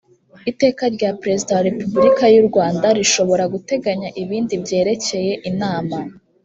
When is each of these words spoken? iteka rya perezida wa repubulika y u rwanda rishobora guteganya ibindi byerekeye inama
iteka 0.51 0.83
rya 0.95 1.09
perezida 1.21 1.51
wa 1.57 1.65
repubulika 1.69 2.23
y 2.33 2.37
u 2.41 2.45
rwanda 2.49 2.87
rishobora 2.97 3.43
guteganya 3.53 4.09
ibindi 4.23 4.53
byerekeye 4.63 5.33
inama 5.49 5.97